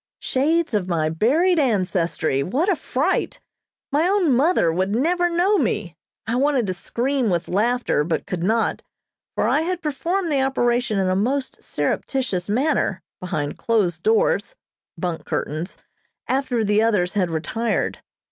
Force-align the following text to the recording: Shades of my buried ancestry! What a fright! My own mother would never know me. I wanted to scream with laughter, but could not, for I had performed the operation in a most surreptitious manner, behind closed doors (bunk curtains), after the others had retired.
Shades 0.17 0.73
of 0.73 0.87
my 0.89 1.09
buried 1.09 1.59
ancestry! 1.59 2.41
What 2.41 2.69
a 2.69 2.75
fright! 2.75 3.39
My 3.91 4.07
own 4.07 4.35
mother 4.35 4.73
would 4.73 4.89
never 4.95 5.29
know 5.29 5.59
me. 5.59 5.95
I 6.25 6.35
wanted 6.37 6.65
to 6.65 6.73
scream 6.73 7.29
with 7.29 7.47
laughter, 7.47 8.03
but 8.03 8.25
could 8.25 8.41
not, 8.41 8.81
for 9.35 9.47
I 9.47 9.61
had 9.61 9.83
performed 9.83 10.31
the 10.31 10.41
operation 10.41 10.97
in 10.97 11.07
a 11.07 11.15
most 11.15 11.61
surreptitious 11.61 12.49
manner, 12.49 13.03
behind 13.19 13.59
closed 13.59 14.01
doors 14.01 14.55
(bunk 14.97 15.23
curtains), 15.23 15.77
after 16.27 16.63
the 16.65 16.81
others 16.81 17.13
had 17.13 17.29
retired. 17.29 17.99